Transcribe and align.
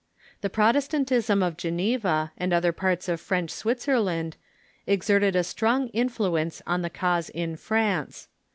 The 0.41 0.49
Protestantism 0.49 1.43
of 1.43 1.57
Geneva 1.57 2.31
and 2.35 2.51
other 2.53 2.71
parts 2.71 3.07
of 3.07 3.21
French 3.21 3.51
Switzerland 3.51 4.35
exerted 4.87 5.35
a 5.35 5.43
strong 5.43 5.89
influ 5.91 6.41
ence 6.41 6.59
on 6.65 6.81
the 6.81 6.89
cause 6.89 7.29
in 7.29 7.55
France. 7.55 8.27